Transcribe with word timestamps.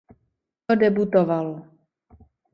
To 0.65 0.73
debutovalo. 0.83 1.55